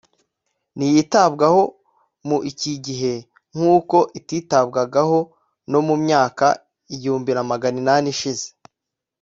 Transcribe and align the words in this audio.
,ntiyitabwaho 0.75 1.61
mu 2.27 2.37
iki 2.51 2.73
gihe 2.85 3.13
nk’uko 3.55 3.97
atitabwagaho 4.17 5.19
no 5.71 5.79
mu 5.87 5.95
myaka 6.03 6.45
igihumbi 6.95 7.31
na 7.33 7.43
maganinane 7.51 8.07
ishize 8.15 8.47